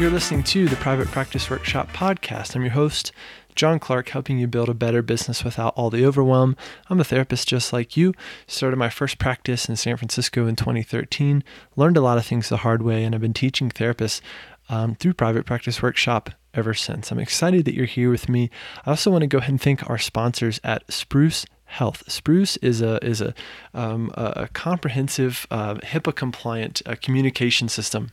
You're 0.00 0.08
listening 0.08 0.44
to 0.44 0.66
the 0.66 0.76
Private 0.76 1.08
Practice 1.08 1.50
Workshop 1.50 1.92
podcast. 1.92 2.56
I'm 2.56 2.62
your 2.62 2.70
host, 2.70 3.12
John 3.54 3.78
Clark, 3.78 4.08
helping 4.08 4.38
you 4.38 4.46
build 4.46 4.70
a 4.70 4.74
better 4.74 5.02
business 5.02 5.44
without 5.44 5.74
all 5.76 5.90
the 5.90 6.06
overwhelm. 6.06 6.56
I'm 6.88 7.00
a 7.00 7.04
therapist 7.04 7.46
just 7.46 7.70
like 7.70 7.98
you. 7.98 8.14
Started 8.46 8.78
my 8.78 8.88
first 8.88 9.18
practice 9.18 9.68
in 9.68 9.76
San 9.76 9.98
Francisco 9.98 10.46
in 10.46 10.56
2013. 10.56 11.44
Learned 11.76 11.98
a 11.98 12.00
lot 12.00 12.16
of 12.16 12.24
things 12.24 12.48
the 12.48 12.56
hard 12.56 12.80
way, 12.80 13.04
and 13.04 13.14
I've 13.14 13.20
been 13.20 13.34
teaching 13.34 13.68
therapists 13.68 14.22
um, 14.70 14.94
through 14.94 15.12
Private 15.12 15.44
Practice 15.44 15.82
Workshop 15.82 16.30
ever 16.54 16.72
since. 16.72 17.12
I'm 17.12 17.18
excited 17.18 17.66
that 17.66 17.74
you're 17.74 17.84
here 17.84 18.08
with 18.08 18.26
me. 18.26 18.48
I 18.86 18.92
also 18.92 19.10
want 19.10 19.20
to 19.20 19.26
go 19.26 19.36
ahead 19.36 19.50
and 19.50 19.60
thank 19.60 19.90
our 19.90 19.98
sponsors 19.98 20.60
at 20.64 20.90
Spruce 20.90 21.44
Health. 21.66 22.10
Spruce 22.10 22.56
is 22.56 22.80
a 22.80 23.04
is 23.04 23.20
a 23.20 23.34
um, 23.74 24.10
a 24.14 24.48
comprehensive 24.54 25.46
uh, 25.50 25.74
HIPAA 25.74 26.16
compliant 26.16 26.80
uh, 26.86 26.96
communication 27.02 27.68
system 27.68 28.12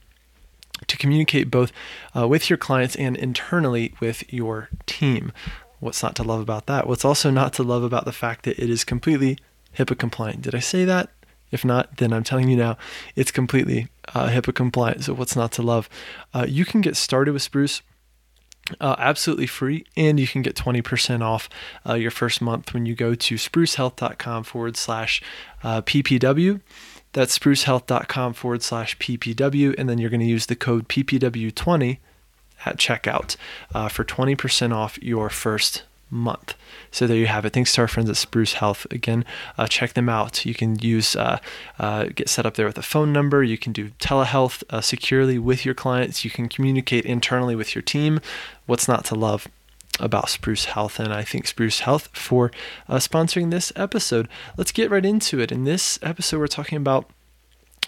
to 0.86 0.98
communicate 0.98 1.50
both 1.50 1.72
uh, 2.16 2.28
with 2.28 2.50
your 2.50 2.58
clients 2.58 2.96
and 2.96 3.16
internally 3.18 3.94
with 4.00 4.32
your 4.32 4.70
team. 4.86 5.32
What's 5.80 6.04
not 6.04 6.16
to 6.16 6.24
love 6.24 6.42
about 6.42 6.66
that? 6.68 6.88
What's 6.88 7.06
also 7.06 7.30
not 7.30 7.54
to 7.54 7.64
love 7.64 7.84
about 7.84 8.06
the 8.06 8.12
fact 8.12 8.46
that 8.46 8.62
it 8.62 8.70
is 8.70 8.84
completely 8.84 9.38
HIPAA 9.78 9.98
compliant? 9.98 10.42
Did 10.42 10.56
I 10.56 10.60
say 10.60 10.86
that? 10.86 11.10
If 11.52 11.64
not, 11.64 11.98
then 11.98 12.12
I'm 12.12 12.24
telling 12.24 12.50
you 12.50 12.58
now, 12.58 12.78
it's 13.16 13.32
completely 13.32 13.88
uh, 14.14 14.28
HIPAA 14.28 14.54
compliant. 14.54 15.06
So, 15.06 15.14
what's 15.14 15.36
not 15.36 15.52
to 15.54 15.62
love? 15.62 15.90
Uh, 16.34 16.46
you 16.48 16.66
can 16.66 16.82
get 16.82 16.98
started 16.98 17.32
with 17.32 17.42
Spruce. 17.42 17.82
Uh, 18.82 18.98
absolutely 19.00 19.48
free, 19.48 19.86
and 19.96 20.20
you 20.20 20.28
can 20.28 20.42
get 20.42 20.54
20% 20.54 21.22
off 21.22 21.48
uh, 21.88 21.94
your 21.94 22.12
first 22.12 22.42
month 22.42 22.74
when 22.74 22.86
you 22.86 22.96
go 22.96 23.16
to 23.16 23.36
sprucehealth.com 23.36 24.44
forward 24.44 24.76
slash 24.76 25.22
uh, 25.64 25.82
PPW. 25.84 26.60
That's 27.18 27.40
sprucehealth.com 27.40 28.34
forward 28.34 28.62
slash 28.62 28.96
PPW, 29.00 29.74
and 29.76 29.90
then 29.90 29.98
you're 29.98 30.12
going 30.12 30.20
to 30.20 30.26
use 30.28 30.46
the 30.46 30.56
code 30.56 30.88
PPW20 30.88 31.98
at 32.64 32.78
checkout 32.78 33.36
uh, 33.74 33.90
for 33.90 34.04
20% 34.04 34.72
off 34.72 35.02
your 35.02 35.32
first 35.32 35.82
month. 36.12 36.54
So 36.92 37.08
there 37.08 37.18
you 37.18 37.26
have 37.26 37.44
it. 37.44 37.54
Thanks 37.54 37.74
to 37.74 37.82
our 37.82 37.88
friends 37.88 38.08
at 38.12 38.18
Spruce 38.18 38.54
Health. 38.54 38.86
Again, 38.92 39.26
uh, 39.58 39.66
check 39.66 39.94
them 39.94 40.10
out. 40.10 40.46
You 40.46 40.54
can 40.54 40.78
use 40.78 41.16
uh, 41.16 41.40
uh, 41.80 42.04
get 42.14 42.30
set 42.30 42.46
up 42.46 42.54
there 42.54 42.68
with 42.68 42.78
a 42.78 42.84
phone 42.84 43.12
number. 43.12 43.44
You 43.44 43.58
can 43.58 43.74
do 43.74 43.90
telehealth 44.00 44.62
uh, 44.70 44.82
securely 44.82 45.40
with 45.40 45.66
your 45.66 45.74
clients. 45.74 46.24
You 46.24 46.30
can 46.30 46.48
communicate 46.48 47.04
internally 47.04 47.56
with 47.56 47.74
your 47.74 47.82
team. 47.82 48.20
What's 48.68 48.88
not 48.88 49.06
to 49.06 49.16
love? 49.16 49.48
About 50.00 50.30
Spruce 50.30 50.66
Health, 50.66 51.00
and 51.00 51.14
I 51.14 51.24
thank 51.24 51.48
Spruce 51.48 51.82
Health 51.82 52.10
for 52.14 52.52
uh, 52.88 52.98
sponsoring 52.98 53.52
this 53.52 53.74
episode. 53.76 54.28
Let's 54.58 54.72
get 54.72 54.92
right 54.92 55.06
into 55.06 55.40
it. 55.40 55.52
In 55.52 55.64
this 55.64 56.00
episode, 56.02 56.40
we're 56.40 56.48
talking 56.48 56.78
about 56.78 57.10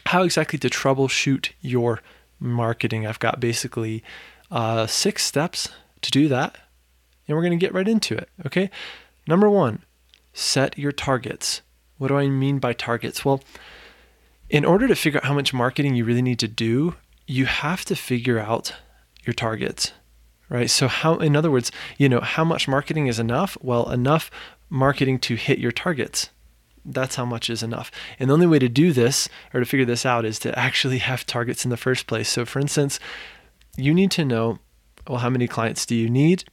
how 0.07 0.23
exactly 0.23 0.57
to 0.59 0.69
troubleshoot 0.69 1.51
your 1.61 2.01
marketing. 2.39 3.05
I've 3.05 3.19
got 3.19 3.39
basically 3.39 4.03
uh, 4.49 4.87
six 4.87 5.23
steps 5.23 5.69
to 6.01 6.11
do 6.11 6.27
that, 6.29 6.57
and 7.27 7.35
we're 7.35 7.43
going 7.43 7.57
to 7.57 7.63
get 7.63 7.73
right 7.73 7.87
into 7.87 8.15
it. 8.15 8.29
Okay. 8.45 8.69
Number 9.27 9.49
one, 9.49 9.83
set 10.33 10.77
your 10.77 10.91
targets. 10.91 11.61
What 11.97 12.07
do 12.07 12.17
I 12.17 12.27
mean 12.27 12.59
by 12.59 12.73
targets? 12.73 13.23
Well, 13.23 13.43
in 14.49 14.65
order 14.65 14.87
to 14.87 14.95
figure 14.95 15.19
out 15.19 15.27
how 15.27 15.33
much 15.33 15.53
marketing 15.53 15.95
you 15.95 16.05
really 16.05 16.23
need 16.23 16.39
to 16.39 16.47
do, 16.47 16.95
you 17.27 17.45
have 17.45 17.85
to 17.85 17.95
figure 17.95 18.39
out 18.39 18.73
your 19.23 19.33
targets 19.33 19.91
right? 20.49 20.69
So 20.69 20.87
how 20.87 21.15
in 21.15 21.35
other 21.35 21.51
words, 21.51 21.71
you 21.97 22.09
know, 22.09 22.19
how 22.19 22.43
much 22.43 22.67
marketing 22.67 23.07
is 23.07 23.19
enough? 23.19 23.57
Well, 23.61 23.89
enough 23.89 24.29
marketing 24.69 25.19
to 25.19 25.35
hit 25.35 25.59
your 25.59 25.71
targets. 25.71 26.29
That's 26.85 27.15
how 27.15 27.25
much 27.25 27.49
is 27.49 27.61
enough. 27.61 27.91
And 28.19 28.29
the 28.29 28.33
only 28.33 28.47
way 28.47 28.59
to 28.59 28.69
do 28.69 28.91
this 28.91 29.29
or 29.53 29.59
to 29.59 29.65
figure 29.65 29.85
this 29.85 30.05
out 30.05 30.25
is 30.25 30.39
to 30.39 30.57
actually 30.57 30.97
have 31.09 31.25
targets 31.25 31.63
in 31.63 31.71
the 31.71 31.77
first 31.77 32.07
place. 32.07 32.29
So 32.29 32.45
for 32.45 32.59
instance, 32.59 32.99
you 33.77 33.93
need 33.93 34.11
to 34.11 34.25
know 34.25 34.59
well 35.07 35.19
how 35.19 35.29
many 35.29 35.47
clients 35.47 35.85
do 35.85 35.95
you 35.95 36.09
need? 36.09 36.43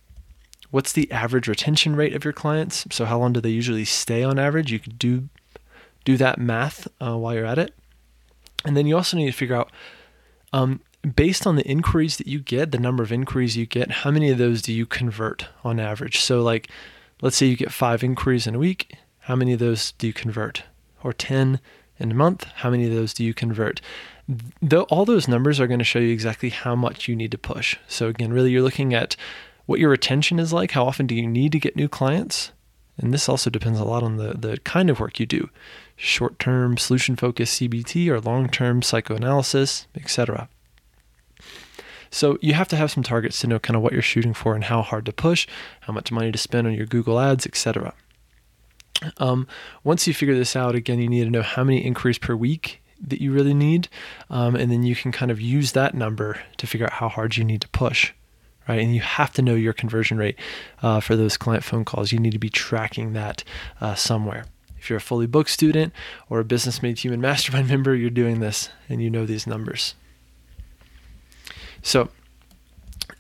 What's 0.71 0.93
the 0.93 1.11
average 1.11 1.49
retention 1.49 1.97
rate 1.97 2.15
of 2.15 2.25
your 2.25 2.33
clients? 2.33 2.87
So 2.91 3.05
how 3.05 3.19
long 3.19 3.33
do 3.33 3.41
they 3.41 3.51
usually 3.51 3.85
stay 3.85 4.23
on 4.23 4.39
average? 4.39 4.73
You 4.73 4.79
could 4.79 4.99
do 4.99 5.29
do 6.05 6.17
that 6.17 6.39
math 6.39 6.87
uh, 7.01 7.17
while 7.17 7.35
you're 7.35 7.45
at 7.45 7.59
it. 7.59 7.75
And 8.65 8.77
then 8.77 8.87
you 8.87 8.97
also 8.97 9.17
need 9.17 9.27
to 9.27 9.33
figure 9.33 9.57
out 9.57 9.71
um, 10.53 10.81
based 11.15 11.47
on 11.47 11.57
the 11.57 11.67
inquiries 11.67 12.17
that 12.17 12.27
you 12.27 12.41
get, 12.41 12.73
the 12.73 12.79
number 12.79 13.03
of 13.03 13.13
inquiries 13.13 13.57
you 13.57 13.67
get, 13.67 13.91
how 13.91 14.11
many 14.11 14.31
of 14.31 14.39
those 14.39 14.63
do 14.63 14.73
you 14.73 14.87
convert 14.87 15.47
on 15.63 15.79
average? 15.79 16.21
So, 16.21 16.43
like, 16.43 16.69
let's 17.23 17.37
say 17.37 17.47
you 17.47 17.57
get 17.57 17.73
five 17.73 18.03
inquiries 18.03 18.47
in 18.47 18.55
a 18.55 18.59
week, 18.59 18.97
how 19.21 19.37
many 19.37 19.53
of 19.53 19.59
those 19.59 19.93
do 19.93 20.07
you 20.07 20.13
convert? 20.13 20.65
Or 21.03 21.13
10 21.13 21.61
in 21.99 22.11
a 22.11 22.15
month, 22.15 22.45
how 22.57 22.71
many 22.71 22.87
of 22.87 22.95
those 22.95 23.15
do 23.15 23.25
you 23.25 23.35
convert? 23.35 23.81
Though 24.61 24.83
all 24.85 25.05
those 25.05 25.29
numbers 25.29 25.61
are 25.61 25.69
going 25.69 25.79
to 25.79 25.85
show 25.85 26.01
you 26.01 26.13
exactly 26.13 26.49
how 26.49 26.75
much 26.75 27.07
you 27.07 27.15
need 27.15 27.31
to 27.31 27.39
push. 27.39 27.77
So, 27.87 28.09
again, 28.09 28.33
really, 28.33 28.51
you're 28.51 28.63
looking 28.63 28.93
at 28.93 29.15
what 29.67 29.79
your 29.79 29.91
retention 29.91 30.39
is 30.39 30.53
like. 30.53 30.73
How 30.73 30.87
often 30.87 31.07
do 31.07 31.15
you 31.15 31.27
need 31.27 31.53
to 31.53 31.61
get 31.61 31.77
new 31.77 31.89
clients? 31.89 32.53
And 32.99 33.13
this 33.13 33.29
also 33.29 33.51
depends 33.51 33.79
a 33.79 33.85
lot 33.85 34.03
on 34.03 34.17
the, 34.17 34.33
the 34.35 34.57
kind 34.59 34.89
of 34.89 35.01
work 35.01 35.21
you 35.21 35.27
do 35.27 35.51
short 35.97 36.39
term 36.39 36.77
solution 36.77 37.17
focused 37.17 37.61
CBT 37.61 38.09
or 38.09 38.21
long 38.21 38.49
term 38.49 38.83
psychoanalysis, 38.83 39.87
etc. 39.95 40.49
So 42.11 42.39
you 42.41 42.55
have 42.55 42.69
to 42.69 42.77
have 42.77 42.91
some 42.91 43.03
targets 43.03 43.41
to 43.41 43.47
know 43.47 43.59
kind 43.59 43.77
of 43.77 43.83
what 43.83 43.93
you're 43.93 44.03
shooting 44.03 44.35
for 44.35 44.55
and 44.55 44.65
how 44.65 44.83
hard 44.83 45.07
to 45.07 45.13
push, 45.13 45.47
how 45.81 45.93
much 45.93 46.13
money 46.13 46.33
to 46.33 46.39
spend 46.39 46.67
on 46.67 46.75
your 46.75 46.87
Google 46.87 47.19
ads, 47.19 47.47
etc. 47.47 47.95
Um, 49.19 49.47
once 49.85 50.07
you 50.07 50.15
figure 50.15 50.35
this 50.35 50.57
out, 50.57 50.75
again, 50.75 51.01
you 51.01 51.09
need 51.09 51.25
to 51.25 51.31
know 51.31 51.43
how 51.43 51.65
many 51.65 51.85
inquiries 51.85 52.19
per 52.19 52.35
week 52.35 52.83
that 53.01 53.21
you 53.21 53.33
really 53.33 53.55
need, 53.55 53.89
um, 54.31 54.57
and 54.57 54.71
then 54.71 54.83
you 54.83 54.97
can 54.97 55.13
kind 55.13 55.31
of 55.31 55.41
use 55.41 55.73
that 55.73 55.95
number 55.95 56.41
to 56.57 56.67
figure 56.67 56.87
out 56.87 56.95
how 56.95 57.09
hard 57.09 57.37
you 57.37 57.45
need 57.45 57.61
to 57.61 57.69
push. 57.69 58.13
Right, 58.69 58.81
and 58.81 58.93
you 58.93 59.01
have 59.01 59.33
to 59.35 59.43
know 59.43 59.55
your 59.55 59.73
conversion 59.73 60.19
rate 60.19 60.37
uh, 60.83 60.99
for 60.99 61.15
those 61.15 61.37
client 61.37 61.63
phone 61.63 61.85
calls. 61.85 62.11
You 62.11 62.19
need 62.19 62.33
to 62.33 62.39
be 62.41 62.51
tracking 62.51 63.13
that 63.13 63.45
uh, 63.81 63.95
somewhere. 63.95 64.47
If 64.77 64.91
you're 64.91 64.97
a 64.97 65.01
fully 65.01 65.29
booked 65.29 65.51
student 65.51 65.93
or 66.29 66.41
a 66.41 66.45
business 66.45 66.83
made 66.83 66.99
human 66.99 67.21
mastermind 67.29 67.69
member, 67.69 67.95
you're 67.95 68.11
doing 68.11 68.41
this 68.41 68.71
and 68.89 69.01
you 69.01 69.09
know 69.09 69.25
these 69.25 69.47
numbers. 69.47 69.95
So 71.87 72.09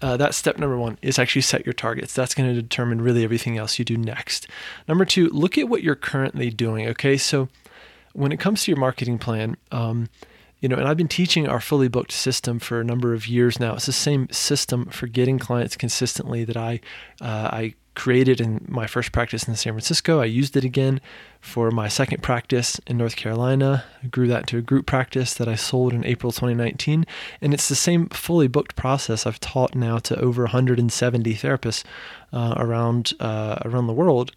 uh, 0.02 0.16
that's 0.16 0.36
step 0.36 0.58
number 0.58 0.76
one 0.76 0.98
is 1.00 1.20
actually 1.20 1.42
set 1.42 1.64
your 1.64 1.72
targets. 1.72 2.12
That's 2.12 2.34
going 2.34 2.52
to 2.52 2.60
determine 2.60 3.00
really 3.00 3.22
everything 3.22 3.56
else 3.56 3.78
you 3.78 3.84
do 3.84 3.96
next. 3.96 4.48
Number 4.88 5.04
two, 5.04 5.28
look 5.28 5.56
at 5.56 5.68
what 5.68 5.84
you're 5.84 5.94
currently 5.94 6.50
doing. 6.50 6.88
Okay, 6.88 7.16
so 7.16 7.48
when 8.12 8.32
it 8.32 8.40
comes 8.40 8.64
to 8.64 8.72
your 8.72 8.80
marketing 8.80 9.18
plan, 9.18 9.56
um, 9.70 10.08
you 10.58 10.68
know, 10.68 10.74
and 10.74 10.88
I've 10.88 10.96
been 10.96 11.06
teaching 11.06 11.46
our 11.46 11.60
fully 11.60 11.86
booked 11.86 12.10
system 12.10 12.58
for 12.58 12.80
a 12.80 12.84
number 12.84 13.14
of 13.14 13.28
years 13.28 13.60
now. 13.60 13.74
It's 13.74 13.86
the 13.86 13.92
same 13.92 14.28
system 14.30 14.86
for 14.86 15.06
getting 15.06 15.38
clients 15.38 15.76
consistently 15.76 16.44
that 16.44 16.56
I 16.56 16.80
uh, 17.20 17.50
I 17.52 17.74
created 17.96 18.40
in 18.40 18.64
my 18.68 18.86
first 18.86 19.10
practice 19.10 19.48
in 19.48 19.56
San 19.56 19.72
Francisco. 19.72 20.20
I 20.20 20.26
used 20.26 20.56
it 20.56 20.64
again 20.64 21.00
for 21.40 21.70
my 21.72 21.88
second 21.88 22.22
practice 22.22 22.78
in 22.86 22.98
North 22.98 23.16
Carolina. 23.16 23.84
I 24.04 24.06
grew 24.06 24.28
that 24.28 24.46
to 24.48 24.58
a 24.58 24.62
group 24.62 24.86
practice 24.86 25.34
that 25.34 25.48
I 25.48 25.56
sold 25.56 25.92
in 25.92 26.04
April 26.04 26.30
2019. 26.30 27.06
And 27.40 27.52
it's 27.52 27.68
the 27.68 27.74
same 27.74 28.08
fully 28.10 28.46
booked 28.46 28.76
process 28.76 29.26
I've 29.26 29.40
taught 29.40 29.74
now 29.74 29.98
to 29.98 30.20
over 30.20 30.42
170 30.42 31.34
therapists 31.34 31.82
uh, 32.32 32.54
around 32.56 33.14
uh, 33.18 33.58
around 33.64 33.88
the 33.88 33.92
world 33.92 34.32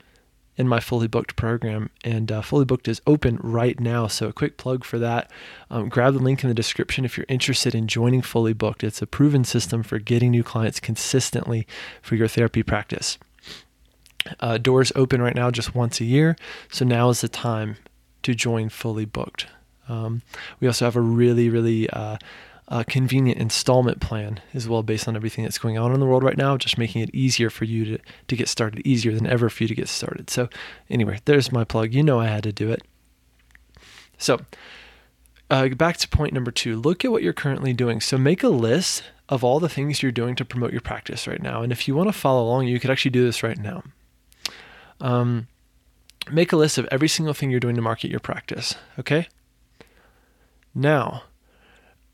in 0.55 0.67
my 0.67 0.79
fully 0.79 1.07
booked 1.07 1.35
program. 1.35 1.89
And 2.03 2.31
uh, 2.31 2.41
fully 2.41 2.65
booked 2.65 2.87
is 2.87 3.01
open 3.05 3.39
right 3.41 3.79
now. 3.79 4.07
So, 4.07 4.27
a 4.29 4.33
quick 4.33 4.57
plug 4.57 4.83
for 4.83 4.97
that. 4.99 5.29
Um, 5.69 5.89
grab 5.89 6.13
the 6.13 6.19
link 6.19 6.43
in 6.43 6.49
the 6.49 6.55
description 6.55 7.05
if 7.05 7.17
you're 7.17 7.25
interested 7.29 7.75
in 7.75 7.87
joining 7.87 8.21
fully 8.21 8.53
booked. 8.53 8.83
It's 8.83 9.01
a 9.01 9.07
proven 9.07 9.43
system 9.43 9.83
for 9.83 9.99
getting 9.99 10.31
new 10.31 10.43
clients 10.43 10.79
consistently 10.79 11.67
for 12.01 12.15
your 12.15 12.27
therapy 12.27 12.63
practice. 12.63 13.17
Uh, 14.39 14.57
doors 14.57 14.91
open 14.95 15.21
right 15.21 15.35
now 15.35 15.51
just 15.51 15.75
once 15.75 15.99
a 15.99 16.05
year, 16.05 16.35
so 16.71 16.85
now 16.85 17.09
is 17.09 17.21
the 17.21 17.29
time 17.29 17.77
to 18.23 18.35
join 18.35 18.69
fully 18.69 19.05
booked. 19.05 19.47
Um, 19.87 20.21
we 20.59 20.67
also 20.67 20.85
have 20.85 20.95
a 20.95 21.01
really, 21.01 21.49
really 21.49 21.89
uh, 21.89 22.17
uh, 22.69 22.83
convenient 22.87 23.39
installment 23.39 23.99
plan 23.99 24.39
as 24.53 24.69
well, 24.69 24.83
based 24.83 25.07
on 25.07 25.15
everything 25.15 25.43
that's 25.43 25.57
going 25.57 25.77
on 25.77 25.93
in 25.93 25.99
the 25.99 26.05
world 26.05 26.23
right 26.23 26.37
now, 26.37 26.55
just 26.55 26.77
making 26.77 27.01
it 27.01 27.09
easier 27.13 27.49
for 27.49 27.65
you 27.65 27.85
to, 27.85 27.99
to 28.27 28.35
get 28.35 28.47
started, 28.47 28.85
easier 28.85 29.13
than 29.13 29.25
ever 29.25 29.49
for 29.49 29.63
you 29.63 29.67
to 29.67 29.75
get 29.75 29.89
started. 29.89 30.29
So, 30.29 30.49
anyway, 30.89 31.19
there's 31.25 31.51
my 31.51 31.63
plug. 31.63 31.93
You 31.93 32.03
know 32.03 32.19
I 32.19 32.27
had 32.27 32.43
to 32.43 32.51
do 32.51 32.71
it. 32.71 32.83
So, 34.17 34.41
uh, 35.49 35.69
back 35.69 35.97
to 35.97 36.07
point 36.07 36.33
number 36.33 36.51
two 36.51 36.79
look 36.79 37.03
at 37.03 37.11
what 37.11 37.23
you're 37.23 37.33
currently 37.33 37.73
doing. 37.73 38.01
So, 38.01 38.19
make 38.19 38.43
a 38.43 38.49
list 38.49 39.03
of 39.29 39.43
all 39.43 39.59
the 39.59 39.69
things 39.69 40.03
you're 40.03 40.11
doing 40.11 40.35
to 40.35 40.45
promote 40.45 40.71
your 40.71 40.81
practice 40.81 41.27
right 41.27 41.41
now. 41.41 41.63
And 41.63 41.71
if 41.71 41.87
you 41.87 41.95
want 41.95 42.09
to 42.09 42.13
follow 42.13 42.43
along, 42.43 42.67
you 42.67 42.79
could 42.79 42.91
actually 42.91 43.11
do 43.11 43.23
this 43.23 43.41
right 43.41 43.57
now. 43.57 43.83
Um, 45.01 45.47
make 46.31 46.51
a 46.51 46.57
list 46.57 46.77
of 46.77 46.87
every 46.91 47.07
single 47.07 47.33
thing 47.33 47.49
you're 47.49 47.59
doing 47.59 47.75
to 47.75 47.81
market 47.81 48.11
your 48.11 48.19
practice. 48.19 48.75
Okay. 48.97 49.27
Now, 50.75 51.23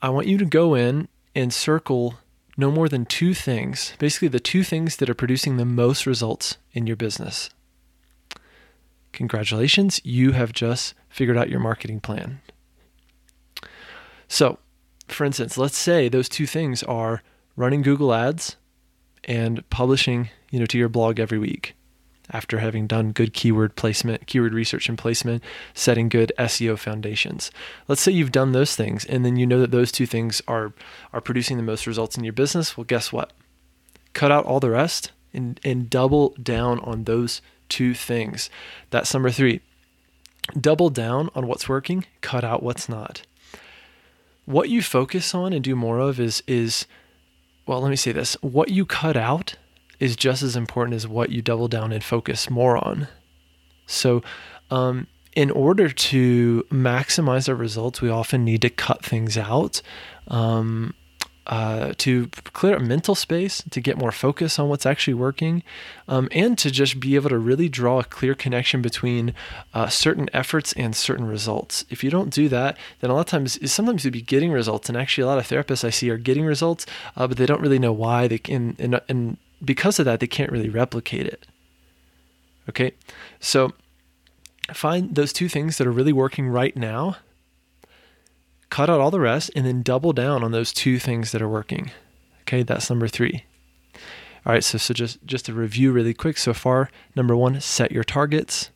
I 0.01 0.09
want 0.09 0.27
you 0.27 0.37
to 0.37 0.45
go 0.45 0.75
in 0.75 1.07
and 1.33 1.53
circle 1.53 2.15
no 2.57 2.71
more 2.71 2.87
than 2.87 3.05
two 3.05 3.33
things, 3.33 3.93
basically, 3.99 4.29
the 4.29 4.39
two 4.39 4.63
things 4.63 4.97
that 4.97 5.09
are 5.09 5.15
producing 5.15 5.57
the 5.57 5.65
most 5.65 6.05
results 6.05 6.57
in 6.71 6.87
your 6.87 6.95
business. 6.95 7.49
Congratulations, 9.11 9.99
you 10.03 10.31
have 10.31 10.53
just 10.53 10.93
figured 11.09 11.37
out 11.37 11.49
your 11.49 11.59
marketing 11.59 11.99
plan. 11.99 12.41
So, 14.27 14.59
for 15.07 15.25
instance, 15.25 15.57
let's 15.57 15.77
say 15.77 16.07
those 16.07 16.29
two 16.29 16.47
things 16.47 16.81
are 16.83 17.23
running 17.55 17.81
Google 17.81 18.13
Ads 18.13 18.55
and 19.25 19.67
publishing, 19.69 20.29
you 20.49 20.59
know, 20.59 20.65
to 20.65 20.77
your 20.77 20.89
blog 20.89 21.19
every 21.19 21.39
week 21.39 21.75
after 22.31 22.59
having 22.59 22.87
done 22.87 23.11
good 23.11 23.33
keyword 23.33 23.75
placement, 23.75 24.27
keyword 24.27 24.53
research 24.53 24.89
and 24.89 24.97
placement, 24.97 25.43
setting 25.73 26.09
good 26.09 26.31
SEO 26.37 26.77
foundations. 26.77 27.51
Let's 27.87 28.01
say 28.01 28.11
you've 28.11 28.31
done 28.31 28.51
those 28.51 28.75
things 28.75 29.05
and 29.05 29.25
then 29.25 29.35
you 29.35 29.45
know 29.45 29.59
that 29.59 29.71
those 29.71 29.91
two 29.91 30.05
things 30.05 30.41
are 30.47 30.73
are 31.13 31.21
producing 31.21 31.57
the 31.57 31.63
most 31.63 31.87
results 31.87 32.17
in 32.17 32.23
your 32.23 32.33
business. 32.33 32.77
Well, 32.77 32.85
guess 32.85 33.11
what? 33.11 33.33
Cut 34.13 34.31
out 34.31 34.45
all 34.45 34.59
the 34.59 34.69
rest 34.69 35.11
and 35.33 35.59
and 35.63 35.89
double 35.89 36.35
down 36.41 36.79
on 36.79 37.03
those 37.03 37.41
two 37.69 37.93
things. 37.93 38.49
That's 38.89 39.13
number 39.13 39.31
3. 39.31 39.61
Double 40.59 40.89
down 40.89 41.29
on 41.33 41.47
what's 41.47 41.67
working, 41.67 42.05
cut 42.21 42.43
out 42.43 42.61
what's 42.61 42.87
not. 42.87 43.23
What 44.45 44.69
you 44.69 44.83
focus 44.83 45.33
on 45.33 45.53
and 45.53 45.63
do 45.63 45.75
more 45.75 45.99
of 45.99 46.19
is 46.19 46.43
is 46.47 46.85
well, 47.67 47.81
let 47.81 47.89
me 47.89 47.95
say 47.95 48.11
this. 48.11 48.35
What 48.41 48.69
you 48.69 48.85
cut 48.85 49.17
out 49.17 49.55
is 49.99 50.15
just 50.15 50.43
as 50.43 50.55
important 50.55 50.95
as 50.95 51.07
what 51.07 51.29
you 51.29 51.41
double 51.41 51.67
down 51.67 51.91
and 51.91 52.03
focus 52.03 52.49
more 52.49 52.77
on. 52.77 53.07
So, 53.85 54.23
um, 54.71 55.07
in 55.35 55.51
order 55.51 55.89
to 55.89 56.65
maximize 56.71 57.49
our 57.49 57.55
results, 57.55 58.01
we 58.01 58.09
often 58.09 58.45
need 58.45 58.61
to 58.61 58.69
cut 58.69 59.03
things 59.03 59.37
out. 59.37 59.81
Um, 60.27 60.93
uh, 61.47 61.93
to 61.97 62.27
clear 62.53 62.75
up 62.75 62.81
mental 62.81 63.13
space, 63.13 63.63
to 63.69 63.79
get 63.79 63.97
more 63.97 64.11
focus 64.11 64.57
on 64.57 64.67
what's 64.67 64.85
actually 64.85 65.13
working, 65.13 65.61
um, 66.07 66.27
and 66.31 66.57
to 66.57 66.71
just 66.71 66.99
be 66.99 67.13
able 67.15 67.29
to 67.29 67.37
really 67.37 67.69
draw 67.69 67.99
a 67.99 68.03
clear 68.03 68.33
connection 68.33 68.81
between 68.81 69.33
uh, 69.73 69.87
certain 69.87 70.27
efforts 70.33 70.73
and 70.73 70.95
certain 70.95 71.27
results. 71.27 71.85
If 71.89 72.03
you 72.03 72.09
don't 72.09 72.33
do 72.33 72.49
that, 72.49 72.77
then 72.99 73.11
a 73.11 73.13
lot 73.13 73.21
of 73.21 73.25
times, 73.27 73.71
sometimes 73.71 74.03
you'll 74.03 74.11
be 74.11 74.21
getting 74.21 74.51
results, 74.51 74.89
and 74.89 74.97
actually, 74.97 75.23
a 75.23 75.27
lot 75.27 75.37
of 75.37 75.47
therapists 75.47 75.83
I 75.83 75.91
see 75.91 76.09
are 76.09 76.17
getting 76.17 76.45
results, 76.45 76.85
uh, 77.15 77.27
but 77.27 77.37
they 77.37 77.45
don't 77.45 77.61
really 77.61 77.79
know 77.79 77.93
why. 77.93 78.27
They 78.27 78.39
can, 78.39 78.75
and, 78.79 78.99
and 79.07 79.37
because 79.65 79.99
of 79.99 80.05
that, 80.05 80.19
they 80.19 80.27
can't 80.27 80.51
really 80.51 80.69
replicate 80.69 81.25
it. 81.25 81.45
Okay, 82.69 82.93
so 83.39 83.73
find 84.73 85.15
those 85.15 85.31
two 85.31 85.47
things 85.47 85.77
that 85.77 85.85
are 85.85 85.91
really 85.91 86.13
working 86.13 86.47
right 86.47 86.75
now 86.75 87.17
cut 88.69 88.89
out 88.89 88.99
all 88.99 89.11
the 89.11 89.19
rest, 89.19 89.51
and 89.55 89.65
then 89.65 89.81
double 89.81 90.11
down 90.11 90.43
on 90.43 90.51
those 90.51 90.73
two 90.73 90.99
things 90.99 91.31
that 91.31 91.41
are 91.41 91.47
working. 91.47 91.91
Okay, 92.41 92.63
that's 92.63 92.89
number 92.89 93.07
three. 93.07 93.45
All 94.45 94.53
right, 94.53 94.63
so, 94.63 94.77
so 94.77 94.93
just, 94.93 95.25
just 95.25 95.45
to 95.45 95.53
review 95.53 95.91
really 95.91 96.13
quick 96.13 96.37
so 96.37 96.53
far 96.53 96.91
number 97.15 97.35
one, 97.35 97.61
set 97.61 97.91
your 97.91 98.03
targets. 98.03 98.69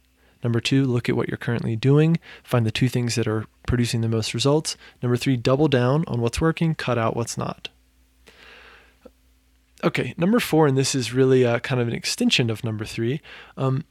Number 0.44 0.62
two, 0.62 0.86
look 0.86 1.10
at 1.10 1.18
what 1.18 1.28
you're 1.28 1.38
currently 1.38 1.76
doing, 1.76 2.18
find 2.44 2.66
the 2.66 2.72
two 2.72 2.88
things 2.88 3.16
that 3.16 3.28
are 3.28 3.46
producing 3.68 4.00
the 4.00 4.08
most 4.08 4.34
results. 4.34 4.78
Number 5.04 5.18
three, 5.18 5.36
double 5.36 5.68
down 5.68 6.06
on 6.08 6.22
what's 6.22 6.40
working, 6.40 6.76
cut 6.76 6.98
out 6.98 7.16
what's 7.16 7.38
not. 7.38 7.68
Okay, 9.84 10.14
number 10.18 10.40
four, 10.40 10.68
and 10.68 10.78
this 10.78 10.94
is 10.94 11.14
really 11.14 11.44
a, 11.44 11.60
kind 11.60 11.80
of 11.80 11.88
an 11.88 11.94
extension 11.94 12.50
of 12.50 12.64
number 12.64 12.86
three 12.86 13.22
um, 13.56 13.86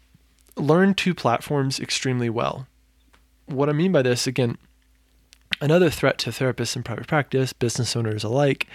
learn 0.57 0.93
two 0.93 1.15
platforms 1.15 1.81
extremely 1.81 2.29
well. 2.29 2.67
What 3.47 3.69
I 3.69 3.73
mean 3.73 3.93
by 3.93 4.03
this, 4.03 4.27
again, 4.27 4.59
Another 5.61 5.91
threat 5.91 6.19
to 6.19 6.31
therapists 6.31 6.77
in 6.77 6.83
private 6.85 7.09
practice, 7.09 7.53
business 7.53 7.97
owners 7.97 8.23
alike, 8.23 8.69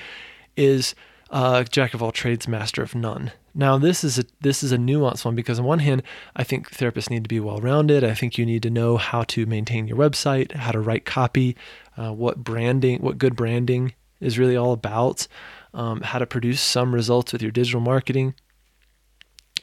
is 0.57 0.95
uh, 1.29 1.63
jack 1.63 1.93
of 1.93 2.03
all 2.03 2.11
trades, 2.11 2.47
master 2.47 2.83
of 2.83 2.93
none. 2.93 3.31
Now, 3.55 3.77
this 3.77 4.03
is 4.03 4.19
a 4.19 4.25
this 4.41 4.63
is 4.63 4.71
a 4.71 4.77
nuanced 4.77 5.23
one 5.23 5.35
because 5.35 5.59
on 5.59 5.65
one 5.65 5.79
hand, 5.79 6.03
I 6.35 6.43
think 6.43 6.71
therapists 6.71 7.09
need 7.09 7.23
to 7.23 7.29
be 7.29 7.39
well 7.39 7.59
rounded. 7.59 8.03
I 8.03 8.13
think 8.13 8.37
you 8.37 8.45
need 8.45 8.63
to 8.63 8.69
know 8.69 8.97
how 8.97 9.23
to 9.25 9.45
maintain 9.45 9.87
your 9.87 9.97
website, 9.97 10.53
how 10.53 10.71
to 10.71 10.79
write 10.79 11.05
copy, 11.05 11.55
uh, 11.97 12.11
what 12.11 12.43
branding, 12.43 12.99
what 12.99 13.17
good 13.17 13.35
branding 13.35 13.93
is 14.19 14.39
really 14.39 14.57
all 14.57 14.73
about, 14.73 15.27
um, 15.73 16.01
how 16.01 16.19
to 16.19 16.25
produce 16.25 16.61
some 16.61 16.93
results 16.93 17.33
with 17.33 17.41
your 17.41 17.51
digital 17.51 17.81
marketing. 17.81 18.35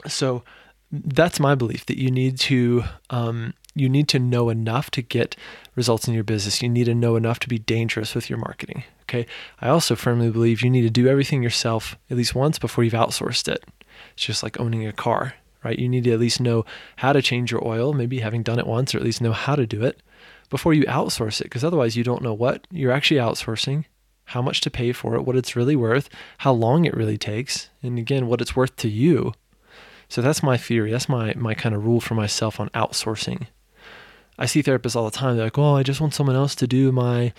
So 0.07 0.43
that's 0.91 1.39
my 1.39 1.55
belief 1.55 1.85
that 1.85 1.97
you 1.97 2.11
need 2.11 2.37
to 2.39 2.83
um, 3.09 3.53
you 3.73 3.87
need 3.87 4.07
to 4.09 4.19
know 4.19 4.49
enough 4.49 4.91
to 4.91 5.01
get 5.01 5.35
results 5.75 6.07
in 6.07 6.13
your 6.13 6.23
business. 6.23 6.61
You 6.61 6.69
need 6.69 6.85
to 6.85 6.95
know 6.95 7.15
enough 7.15 7.39
to 7.39 7.47
be 7.47 7.57
dangerous 7.57 8.13
with 8.13 8.29
your 8.29 8.39
marketing. 8.39 8.83
Okay. 9.03 9.25
I 9.61 9.69
also 9.69 9.95
firmly 9.95 10.29
believe 10.29 10.61
you 10.61 10.69
need 10.69 10.81
to 10.81 10.89
do 10.89 11.07
everything 11.07 11.43
yourself 11.43 11.97
at 12.09 12.17
least 12.17 12.35
once 12.35 12.59
before 12.59 12.83
you've 12.83 12.93
outsourced 12.93 13.47
it. 13.47 13.63
It's 14.13 14.25
just 14.25 14.43
like 14.43 14.59
owning 14.59 14.85
a 14.85 14.93
car, 14.93 15.35
right? 15.63 15.77
You 15.77 15.89
need 15.89 16.05
to 16.05 16.11
at 16.11 16.19
least 16.19 16.41
know 16.41 16.65
how 16.97 17.13
to 17.13 17.21
change 17.21 17.51
your 17.51 17.65
oil, 17.65 17.93
maybe 17.93 18.19
having 18.19 18.43
done 18.43 18.59
it 18.59 18.67
once, 18.67 18.93
or 18.93 18.97
at 18.97 19.03
least 19.03 19.21
know 19.21 19.33
how 19.33 19.55
to 19.55 19.67
do 19.67 19.83
it 19.83 20.01
before 20.49 20.73
you 20.73 20.83
outsource 20.85 21.39
it, 21.39 21.45
because 21.45 21.63
otherwise 21.63 21.95
you 21.95 22.03
don't 22.03 22.21
know 22.21 22.33
what 22.33 22.67
you're 22.71 22.91
actually 22.91 23.19
outsourcing, 23.19 23.85
how 24.25 24.41
much 24.41 24.61
to 24.61 24.71
pay 24.71 24.91
for 24.91 25.15
it, 25.15 25.23
what 25.23 25.35
it's 25.35 25.55
really 25.55 25.75
worth, 25.75 26.09
how 26.39 26.53
long 26.53 26.85
it 26.85 26.95
really 26.95 27.17
takes, 27.17 27.69
and 27.83 27.99
again, 27.99 28.27
what 28.27 28.41
it's 28.41 28.55
worth 28.55 28.75
to 28.77 28.89
you. 28.89 29.33
So 30.11 30.21
that's 30.21 30.43
my 30.43 30.57
theory. 30.57 30.91
That's 30.91 31.07
my 31.07 31.33
my 31.35 31.53
kind 31.53 31.73
of 31.73 31.85
rule 31.85 32.01
for 32.01 32.15
myself 32.15 32.59
on 32.59 32.67
outsourcing. 32.69 33.47
I 34.37 34.45
see 34.45 34.61
therapists 34.61 34.95
all 34.95 35.05
the 35.05 35.17
time. 35.17 35.37
They're 35.37 35.45
like, 35.45 35.57
"Well, 35.57 35.77
I 35.77 35.83
just 35.83 36.01
want 36.01 36.13
someone 36.13 36.35
else 36.35 36.53
to 36.55 36.67
do 36.67 36.91
my 36.91 37.31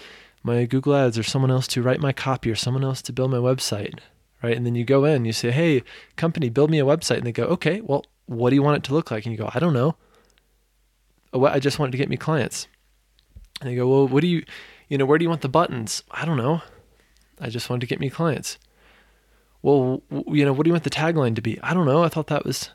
my 0.43 0.65
Google 0.65 0.95
Ads, 0.95 1.19
or 1.19 1.23
someone 1.23 1.51
else 1.51 1.67
to 1.69 1.83
write 1.83 2.01
my 2.01 2.13
copy, 2.13 2.51
or 2.51 2.55
someone 2.55 2.85
else 2.85 3.03
to 3.03 3.13
build 3.13 3.31
my 3.31 3.37
website." 3.37 3.99
Right? 4.43 4.57
And 4.57 4.65
then 4.65 4.75
you 4.75 4.85
go 4.85 5.05
in, 5.05 5.25
you 5.25 5.33
say, 5.33 5.51
"Hey, 5.51 5.83
company, 6.17 6.49
build 6.49 6.71
me 6.71 6.79
a 6.79 6.87
website," 6.87 7.19
and 7.19 7.27
they 7.27 7.33
go, 7.33 7.45
"Okay, 7.45 7.81
well, 7.83 8.07
what 8.25 8.51
do 8.51 8.57
you 8.57 8.63
want 8.63 8.79
it 8.79 8.85
to 8.85 8.95
look 8.95 9.11
like?" 9.11 9.27
And 9.27 9.33
you 9.33 9.39
go, 9.39 9.51
"I 9.55 9.59
don't 9.59 9.75
know. 9.75 9.97
Oh, 11.35 11.45
I 11.45 11.59
just 11.59 11.79
want 11.79 11.91
it 11.91 11.93
to 11.93 11.99
get 11.99 12.09
me 12.09 12.17
clients." 12.17 12.69
And 13.61 13.69
they 13.69 13.77
go, 13.77 13.87
"Well, 13.87 14.09
what 14.09 14.23
do 14.23 14.29
you, 14.29 14.45
you 14.89 14.97
know, 14.97 15.05
where 15.05 15.19
do 15.19 15.25
you 15.25 15.29
want 15.29 15.43
the 15.43 15.49
buttons?" 15.49 16.05
I 16.11 16.25
don't 16.25 16.39
know. 16.39 16.63
I 17.41 17.49
just 17.49 17.69
wanted 17.69 17.81
to 17.81 17.87
get 17.87 18.01
me 18.01 18.11
clients. 18.11 18.59
Well, 19.63 20.03
you 20.27 20.45
know, 20.45 20.53
what 20.53 20.65
do 20.65 20.69
you 20.69 20.73
want 20.73 20.85
the 20.85 20.91
tagline 20.91 21.37
to 21.37 21.43
be? 21.43 21.61
I 21.63 21.73
don't 21.73 21.87
know. 21.87 22.03
I 22.03 22.09
thought 22.09 22.27
that 22.27 22.45
was, 22.45 22.71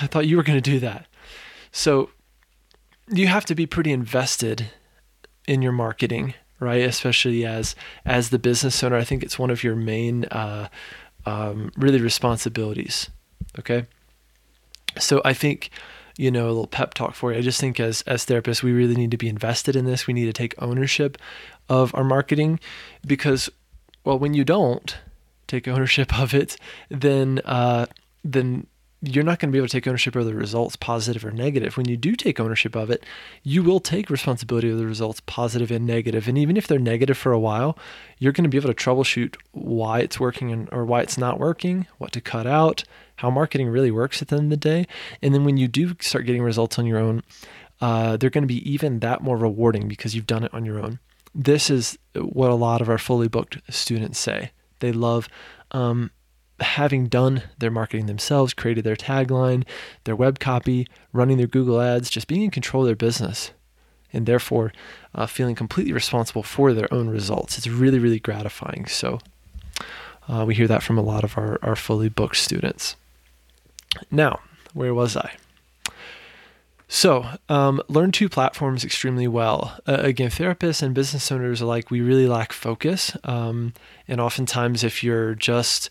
I 0.00 0.06
thought 0.06 0.26
you 0.26 0.36
were 0.36 0.42
going 0.42 0.60
to 0.60 0.70
do 0.70 0.78
that. 0.80 1.06
So 1.72 2.10
you 3.08 3.26
have 3.26 3.44
to 3.46 3.54
be 3.54 3.66
pretty 3.66 3.92
invested 3.92 4.70
in 5.46 5.62
your 5.62 5.72
marketing, 5.72 6.34
right? 6.60 6.82
Especially 6.82 7.44
as 7.44 7.74
as 8.04 8.30
the 8.30 8.38
business 8.38 8.82
owner, 8.82 8.96
I 8.96 9.04
think 9.04 9.22
it's 9.22 9.38
one 9.38 9.50
of 9.50 9.64
your 9.64 9.74
main 9.74 10.24
uh, 10.26 10.68
um, 11.26 11.72
really 11.76 12.00
responsibilities. 12.00 13.10
Okay, 13.58 13.86
so 14.98 15.20
I 15.24 15.34
think 15.34 15.70
you 16.16 16.30
know 16.30 16.46
a 16.46 16.48
little 16.48 16.66
pep 16.66 16.94
talk 16.94 17.14
for 17.14 17.32
you. 17.32 17.38
I 17.38 17.42
just 17.42 17.60
think 17.60 17.80
as 17.80 18.02
as 18.02 18.24
therapists, 18.24 18.62
we 18.62 18.72
really 18.72 18.94
need 18.94 19.10
to 19.10 19.18
be 19.18 19.28
invested 19.28 19.76
in 19.76 19.84
this. 19.84 20.06
We 20.06 20.14
need 20.14 20.26
to 20.26 20.32
take 20.32 20.54
ownership 20.62 21.18
of 21.68 21.94
our 21.94 22.04
marketing 22.04 22.60
because, 23.06 23.50
well, 24.04 24.18
when 24.18 24.34
you 24.34 24.44
don't 24.44 24.96
take 25.46 25.68
ownership 25.68 26.18
of 26.18 26.34
it, 26.34 26.56
then 26.90 27.40
uh, 27.44 27.86
then 28.24 28.66
you're 29.04 29.24
not 29.24 29.40
going 29.40 29.48
to 29.48 29.52
be 29.52 29.58
able 29.58 29.66
to 29.66 29.72
take 29.72 29.88
ownership 29.88 30.14
of 30.14 30.24
the 30.24 30.34
results, 30.34 30.76
positive 30.76 31.24
or 31.24 31.32
negative. 31.32 31.76
When 31.76 31.88
you 31.88 31.96
do 31.96 32.14
take 32.14 32.38
ownership 32.38 32.76
of 32.76 32.88
it, 32.88 33.04
you 33.42 33.64
will 33.64 33.80
take 33.80 34.08
responsibility 34.08 34.70
of 34.70 34.78
the 34.78 34.86
results, 34.86 35.20
positive 35.26 35.72
and 35.72 35.84
negative. 35.84 36.28
And 36.28 36.38
even 36.38 36.56
if 36.56 36.68
they're 36.68 36.78
negative 36.78 37.18
for 37.18 37.32
a 37.32 37.38
while, 37.38 37.76
you're 38.18 38.32
going 38.32 38.44
to 38.44 38.48
be 38.48 38.58
able 38.58 38.72
to 38.72 38.74
troubleshoot 38.74 39.34
why 39.50 39.98
it's 39.98 40.20
working 40.20 40.52
and, 40.52 40.68
or 40.70 40.84
why 40.84 41.00
it's 41.00 41.18
not 41.18 41.40
working, 41.40 41.88
what 41.98 42.12
to 42.12 42.20
cut 42.20 42.46
out, 42.46 42.84
how 43.16 43.28
marketing 43.28 43.68
really 43.68 43.90
works 43.90 44.22
at 44.22 44.28
the 44.28 44.36
end 44.36 44.44
of 44.44 44.50
the 44.50 44.56
day. 44.56 44.86
And 45.20 45.34
then 45.34 45.44
when 45.44 45.56
you 45.56 45.66
do 45.66 45.96
start 45.98 46.24
getting 46.24 46.42
results 46.42 46.78
on 46.78 46.86
your 46.86 46.98
own, 46.98 47.24
uh, 47.80 48.16
they're 48.16 48.30
going 48.30 48.42
to 48.44 48.48
be 48.48 48.70
even 48.70 49.00
that 49.00 49.20
more 49.20 49.36
rewarding 49.36 49.88
because 49.88 50.14
you've 50.14 50.28
done 50.28 50.44
it 50.44 50.54
on 50.54 50.64
your 50.64 50.78
own. 50.78 51.00
This 51.34 51.70
is 51.70 51.98
what 52.14 52.50
a 52.50 52.54
lot 52.54 52.80
of 52.80 52.88
our 52.88 52.98
fully 52.98 53.28
booked 53.28 53.58
students 53.70 54.18
say. 54.18 54.50
They 54.80 54.92
love 54.92 55.28
um, 55.70 56.10
having 56.60 57.06
done 57.06 57.42
their 57.58 57.70
marketing 57.70 58.06
themselves, 58.06 58.54
created 58.54 58.84
their 58.84 58.96
tagline, 58.96 59.64
their 60.04 60.16
web 60.16 60.38
copy, 60.38 60.86
running 61.12 61.38
their 61.38 61.46
Google 61.46 61.80
ads, 61.80 62.10
just 62.10 62.26
being 62.26 62.42
in 62.42 62.50
control 62.50 62.82
of 62.82 62.88
their 62.88 62.96
business, 62.96 63.52
and 64.12 64.26
therefore 64.26 64.72
uh, 65.14 65.26
feeling 65.26 65.54
completely 65.54 65.92
responsible 65.92 66.42
for 66.42 66.72
their 66.72 66.92
own 66.92 67.08
results. 67.08 67.56
It's 67.56 67.68
really, 67.68 67.98
really 67.98 68.20
gratifying. 68.20 68.86
So 68.86 69.18
uh, 70.28 70.44
we 70.46 70.54
hear 70.54 70.68
that 70.68 70.82
from 70.82 70.98
a 70.98 71.02
lot 71.02 71.24
of 71.24 71.38
our, 71.38 71.58
our 71.62 71.76
fully 71.76 72.08
booked 72.08 72.36
students. 72.36 72.96
Now, 74.10 74.40
where 74.74 74.94
was 74.94 75.16
I? 75.16 75.36
So, 76.94 77.26
um, 77.48 77.80
learn 77.88 78.12
two 78.12 78.28
platforms 78.28 78.84
extremely 78.84 79.26
well. 79.26 79.78
Uh, 79.86 79.96
again, 80.00 80.28
therapists 80.28 80.82
and 80.82 80.94
business 80.94 81.32
owners 81.32 81.62
alike, 81.62 81.90
we 81.90 82.02
really 82.02 82.26
lack 82.26 82.52
focus. 82.52 83.16
Um, 83.24 83.72
and 84.06 84.20
oftentimes, 84.20 84.84
if 84.84 85.02
you're 85.02 85.34
just 85.34 85.88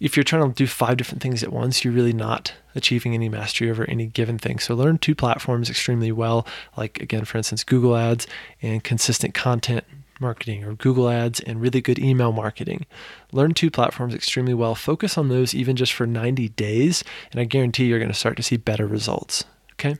if 0.00 0.16
you're 0.16 0.22
trying 0.22 0.48
to 0.48 0.54
do 0.54 0.68
five 0.68 0.96
different 0.96 1.20
things 1.20 1.42
at 1.42 1.52
once, 1.52 1.82
you're 1.82 1.92
really 1.92 2.12
not 2.12 2.54
achieving 2.76 3.14
any 3.14 3.28
mastery 3.28 3.68
over 3.68 3.84
any 3.90 4.06
given 4.06 4.38
thing. 4.38 4.60
So 4.60 4.76
learn 4.76 4.98
two 4.98 5.16
platforms 5.16 5.68
extremely 5.68 6.12
well, 6.12 6.46
like 6.76 7.00
again, 7.00 7.24
for 7.24 7.36
instance, 7.36 7.64
Google 7.64 7.96
Ads 7.96 8.28
and 8.62 8.84
consistent 8.84 9.34
content 9.34 9.82
marketing 10.20 10.62
or 10.62 10.74
Google 10.74 11.10
Ads 11.10 11.40
and 11.40 11.60
really 11.60 11.80
good 11.80 11.98
email 11.98 12.30
marketing. 12.30 12.86
Learn 13.32 13.54
two 13.54 13.72
platforms 13.72 14.14
extremely 14.14 14.54
well. 14.54 14.76
Focus 14.76 15.18
on 15.18 15.30
those 15.30 15.52
even 15.52 15.74
just 15.74 15.92
for 15.92 16.06
90 16.06 16.50
days, 16.50 17.02
and 17.32 17.40
I 17.40 17.44
guarantee 17.44 17.86
you're 17.86 17.98
going 17.98 18.08
to 18.12 18.14
start 18.16 18.36
to 18.36 18.42
see 18.44 18.56
better 18.56 18.86
results. 18.86 19.42
Okay? 19.72 19.98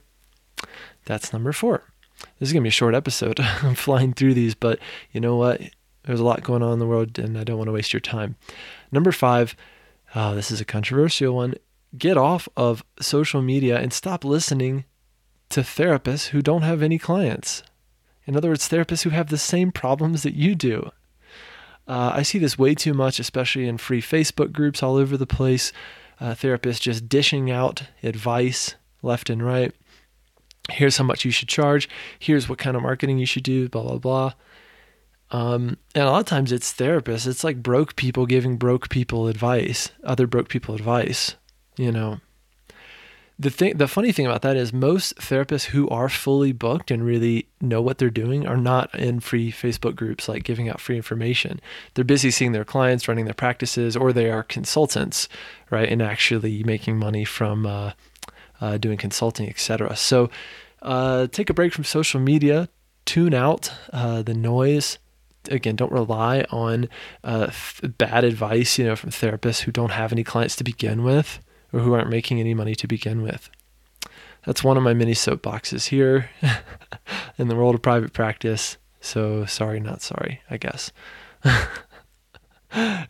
That's 1.05 1.33
number 1.33 1.53
four. 1.53 1.85
This 2.39 2.49
is 2.49 2.53
going 2.53 2.63
to 2.63 2.65
be 2.65 2.69
a 2.69 2.73
short 2.73 2.95
episode. 2.95 3.41
I'm 3.63 3.75
flying 3.75 4.13
through 4.13 4.35
these, 4.35 4.55
but 4.55 4.79
you 5.13 5.21
know 5.21 5.37
what? 5.37 5.61
There's 6.05 6.21
a 6.21 6.25
lot 6.25 6.43
going 6.43 6.63
on 6.63 6.75
in 6.75 6.79
the 6.79 6.87
world, 6.87 7.19
and 7.19 7.39
I 7.39 7.45
don't 7.45 7.59
want 7.59 7.69
to 7.69 7.73
waste 7.73 7.93
your 7.93 8.01
time. 8.01 8.37
Number 8.93 9.13
five, 9.13 9.57
oh, 10.15 10.35
this 10.35 10.51
is 10.51 10.61
a 10.61 10.65
controversial 10.65 11.35
one. 11.35 11.55
Get 11.97 12.17
off 12.17 12.49
of 12.57 12.85
social 13.01 13.41
media 13.41 13.79
and 13.79 13.93
stop 13.93 14.25
listening 14.25 14.85
to 15.51 15.61
therapists 15.61 16.29
who 16.29 16.43
don't 16.43 16.63
have 16.63 16.83
any 16.83 16.99
clients. 16.99 17.63
In 18.27 18.37
other 18.37 18.49
words, 18.49 18.69
therapists 18.69 19.03
who 19.03 19.11
have 19.11 19.29
the 19.29 19.39
same 19.39 19.71
problems 19.71 20.23
that 20.23 20.35
you 20.35 20.55
do. 20.55 20.91
Uh, 21.87 22.13
I 22.15 22.23
see 22.23 22.39
this 22.39 22.59
way 22.59 22.75
too 22.75 22.95
much, 22.95 23.21
especially 23.21 23.69
in 23.69 23.79
free 23.79 24.01
Facebook 24.01 24.53
groups 24.53 24.83
all 24.83 24.97
over 24.97 25.17
the 25.17 25.27
place. 25.27 25.73
Uh, 26.21 26.33
therapists 26.33 26.81
just 26.81 27.09
dishing 27.09 27.51
out 27.51 27.85
advice 28.03 28.75
left 29.03 29.29
and 29.29 29.45
right. 29.45 29.75
Here's 30.71 30.97
how 30.97 31.05
much 31.05 31.25
you 31.25 31.31
should 31.31 31.49
charge. 31.49 31.89
Here's 32.19 32.49
what 32.49 32.59
kind 32.59 32.77
of 32.77 32.83
marketing 32.83 33.19
you 33.19 33.27
should 33.27 33.43
do, 33.43 33.69
blah, 33.69 33.83
blah, 33.83 33.99
blah. 33.99 34.33
Um, 35.31 35.79
and 35.95 36.05
a 36.05 36.11
lot 36.11 36.21
of 36.21 36.27
times 36.27 36.53
it's 36.53 36.73
therapists. 36.73 37.27
It's 37.27 37.45
like 37.45 37.63
broke 37.63 37.97
people 37.97 38.27
giving 38.27 38.57
broke 38.57 38.89
people 38.89 39.27
advice, 39.27 39.91
other 40.05 40.27
broke 40.27 40.49
people 40.49 40.75
advice, 40.75 41.35
you 41.77 41.91
know 41.91 42.21
the 43.39 43.51
thing 43.51 43.77
the 43.77 43.89
funny 43.89 44.13
thing 44.13 44.27
about 44.27 44.43
that 44.43 44.57
is 44.57 44.73
most 44.73 45.17
therapists 45.17 45.67
who 45.67 45.89
are 45.89 46.09
fully 46.09 46.53
booked 46.53 46.91
and 46.91 47.05
really 47.05 47.49
know 47.61 47.83
what 47.83 47.99
they're 47.99 48.11
doing 48.11 48.47
are 48.47 48.57
not 48.57 48.95
in 48.95 49.19
free 49.19 49.51
Facebook 49.51 49.97
groups 49.97 50.29
like 50.29 50.45
giving 50.45 50.69
out 50.69 50.81
free 50.81 50.97
information. 50.97 51.61
They're 51.95 52.05
busy 52.05 52.31
seeing 52.31 52.53
their 52.53 52.65
clients, 52.65 53.09
running 53.09 53.25
their 53.25 53.35
practices, 53.35 53.97
or 53.97 54.13
they 54.13 54.31
are 54.31 54.45
consultants, 54.45 55.29
right, 55.71 55.89
and 55.89 56.01
actually 56.01 56.63
making 56.63 56.97
money 56.97 57.25
from 57.25 57.67
uh, 57.67 57.93
uh, 58.65 58.79
doing 58.79 58.97
consulting, 58.97 59.47
etc. 59.47 59.95
So 59.95 60.31
uh, 60.81 61.27
take 61.27 61.51
a 61.51 61.55
break 61.55 61.75
from 61.75 61.85
social 61.85 62.19
media, 62.19 62.71
tune 63.05 63.35
out 63.35 63.71
uh, 63.93 64.23
the 64.23 64.33
noise. 64.33 64.99
Again, 65.51 65.77
don't 65.77 65.93
rely 65.93 66.47
on 66.51 66.89
uh, 67.23 67.51
bad 67.99 68.25
advice, 68.25 68.79
you 68.79 68.87
know, 68.87 68.97
from 68.97 69.11
therapists 69.11 69.61
who 69.61 69.73
don't 69.73 69.91
have 69.91 70.13
any 70.13 70.25
clients 70.25 70.57
to 70.57 70.65
begin 70.65 71.05
with 71.05 71.41
or 71.75 71.81
who 71.81 71.93
aren't 71.93 72.09
making 72.09 72.41
any 72.41 72.55
money 72.55 72.75
to 72.75 72.87
begin 72.87 73.21
with. 73.21 73.51
That's 74.47 74.65
one 74.65 74.79
of 74.79 74.83
my 74.83 74.95
mini 74.95 75.13
soapboxes 75.13 75.89
here 75.89 76.31
in 77.39 77.49
the 77.49 77.57
world 77.57 77.75
of 77.75 77.83
private 77.83 78.15
practice. 78.15 78.79
So 79.03 79.45
sorry, 79.45 79.81
not 79.81 80.01
sorry, 80.01 80.41
I 80.49 80.57
guess. 80.57 80.91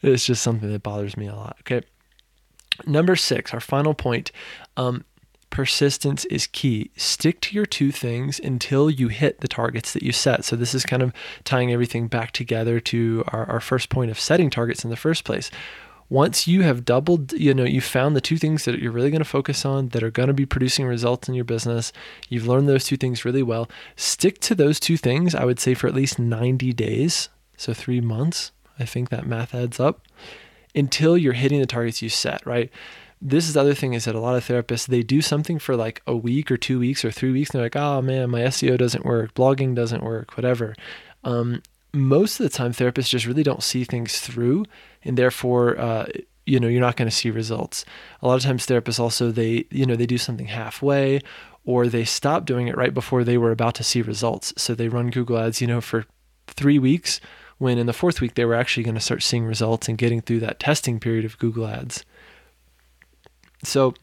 it's 0.03 0.27
just 0.27 0.43
something 0.43 0.73
that 0.73 0.83
bothers 0.83 1.17
me 1.17 1.29
a 1.29 1.37
lot. 1.37 1.57
Okay. 1.61 1.87
Number 2.87 3.15
six, 3.15 3.55
our 3.55 3.61
final 3.61 3.95
point. 3.95 4.33
Um, 4.77 5.05
persistence 5.55 6.27
is 6.27 6.47
key. 6.49 6.91
Stick 6.97 7.41
to 7.43 7.55
your 7.55 7.65
two 7.65 7.91
things 7.91 8.39
until 8.39 8.91
you 8.91 9.09
hit 9.09 9.41
the 9.41 9.49
targets 9.49 9.95
that 9.95 10.03
you 10.03 10.13
set. 10.13 10.45
So, 10.45 10.57
this 10.57 10.75
is 10.75 10.85
kind 10.85 11.03
of 11.03 11.15
tying 11.45 11.73
everything 11.73 12.09
back 12.09 12.33
together 12.33 12.81
to 12.81 13.25
our, 13.29 13.47
our 13.47 13.61
first 13.61 13.89
point 13.89 14.11
of 14.11 14.21
setting 14.21 14.51
targets 14.51 14.85
in 14.85 14.91
the 14.91 14.97
first 14.97 15.25
place 15.25 15.51
once 16.09 16.47
you 16.47 16.63
have 16.63 16.85
doubled, 16.85 17.33
you 17.33 17.55
know, 17.55 17.65
you 17.65 17.81
found 17.81 18.15
the 18.15 18.21
two 18.21 18.37
things 18.37 18.65
that 18.65 18.79
you're 18.79 18.93
really 18.93 19.11
going 19.11 19.21
to 19.21 19.25
focus 19.25 19.65
on 19.65 19.89
that 19.89 20.03
are 20.03 20.11
going 20.11 20.27
to 20.27 20.35
be 20.35 20.47
producing 20.47 20.87
results 20.87 21.29
in 21.29 21.35
your 21.35 21.45
business, 21.45 21.93
you've 22.29 22.47
learned 22.47 22.69
those 22.69 22.85
two 22.85 22.97
things 22.97 23.25
really 23.25 23.43
well, 23.43 23.69
stick 23.97 24.39
to 24.41 24.55
those 24.55 24.79
two 24.79 24.97
things, 24.97 25.35
I 25.35 25.45
would 25.45 25.59
say, 25.59 25.75
for 25.75 25.87
at 25.87 25.95
least 25.95 26.19
90 26.19 26.73
days. 26.73 27.31
So 27.57 27.73
three 27.73 28.01
months. 28.01 28.53
I 28.79 28.85
think 28.85 29.11
that 29.11 29.27
math 29.27 29.55
adds 29.55 29.79
up 29.79 30.03
until 30.75 31.17
you're 31.17 31.33
hitting 31.33 31.61
the 31.61 31.67
targets 31.67 32.03
you 32.03 32.09
set, 32.09 32.45
right? 32.45 32.71
This 33.27 33.49
is 33.49 33.55
the 33.55 33.61
other 33.61 33.75
thing 33.75 33.95
is 33.95 34.05
that 34.05 34.15
a 34.15 34.21
lot 34.21 34.37
of 34.37 34.47
therapists, 34.47 34.87
they 34.87 35.03
do 35.03 35.23
something 35.23 35.59
for 35.59 35.77
like 35.77 36.03
a 36.07 36.15
week 36.15 36.51
or 36.51 36.59
two 36.59 36.79
weeks 36.79 37.05
or 37.07 37.11
three 37.11 37.33
weeks. 37.33 37.51
And 37.51 37.59
they're 37.59 37.67
like, 37.67 37.77
oh 37.77 38.03
man, 38.03 38.31
my 38.31 38.43
SEO 38.43 38.77
doesn't 38.77 39.05
work, 39.05 39.33
blogging 39.33 39.75
doesn't 39.75 40.05
work, 40.05 40.37
whatever. 40.37 40.75
Um, 41.25 41.63
most 41.95 42.41
of 42.41 42.45
the 42.45 42.55
time 42.55 42.73
therapists 42.73 43.09
just 43.09 43.25
really 43.25 43.45
don't 43.45 43.63
see 43.63 43.85
things 43.85 44.21
through 44.21 44.65
and 45.05 45.17
therefore 45.17 45.79
uh, 45.79 46.07
you 46.45 46.59
know 46.59 46.69
you're 46.69 46.81
not 46.81 46.97
going 46.97 47.09
to 47.09 47.15
see 47.15 47.31
results 47.31 47.85
a 48.21 48.27
lot 48.27 48.35
of 48.35 48.43
times 48.43 48.67
therapists 48.67 48.99
also 48.99 49.31
they 49.31 49.65
you 49.71 49.87
know 49.87 49.95
they 49.95 50.07
do 50.07 50.19
something 50.19 50.47
halfway 50.47 51.21
or 51.65 51.87
they 51.87 52.05
stop 52.05 52.45
doing 52.45 52.67
it 52.67 52.77
right 52.77 52.93
before 52.93 53.23
they 53.23 53.39
were 53.39 53.53
about 53.53 53.77
to 53.77 53.85
see 53.85 54.03
results 54.03 54.53
so 54.57 54.75
they 54.75 54.89
run 54.89 55.09
google 55.09 55.39
ads 55.39 55.61
you 55.61 55.67
know 55.69 55.81
for 55.81 56.05
three 56.49 56.79
weeks 56.79 57.21
when 57.59 57.79
in 57.79 57.87
the 57.87 57.93
fourth 57.93 58.21
week 58.21 58.35
they 58.35 58.45
were 58.45 58.55
actually 58.55 58.83
going 58.83 58.97
to 58.97 59.01
start 59.01 59.23
seeing 59.23 59.45
results 59.45 59.89
and 59.89 59.97
getting 59.97 60.21
through 60.21 60.41
that 60.41 60.59
testing 60.59 60.99
period 60.99 61.25
of 61.25 61.39
google 61.39 61.67
ads 61.67 62.05
so 63.67 63.95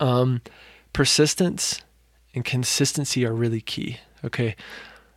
um, 0.00 0.40
persistence 0.92 1.80
and 2.34 2.44
consistency 2.44 3.26
are 3.26 3.34
really 3.34 3.60
key 3.60 3.98
okay 4.24 4.54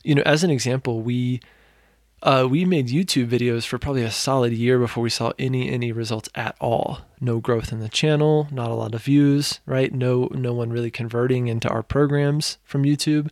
you 0.04 0.16
know 0.16 0.24
as 0.24 0.44
an 0.44 0.50
example 0.50 1.02
we 1.02 1.40
uh, 2.26 2.48
we 2.50 2.66
made 2.66 2.88
YouTube 2.88 3.30
videos 3.30 3.68
for 3.68 3.78
probably 3.78 4.02
a 4.02 4.10
solid 4.10 4.52
year 4.52 4.80
before 4.80 5.04
we 5.04 5.12
saw 5.12 5.32
any 5.38 5.70
any 5.70 5.92
results 5.92 6.28
at 6.34 6.56
all. 6.60 7.02
No 7.22 7.40
growth 7.40 7.72
in 7.72 7.82
the 7.82 7.90
channel, 7.90 8.48
not 8.52 8.72
a 8.72 8.74
lot 8.74 8.96
of 8.96 9.04
views, 9.04 9.60
right? 9.68 9.94
No 9.94 10.30
no 10.32 10.52
one 10.52 10.72
really 10.72 10.90
converting 10.90 11.48
into 11.48 11.70
our 11.70 11.84
programs 11.84 12.58
from 12.64 12.84
YouTube. 12.84 13.30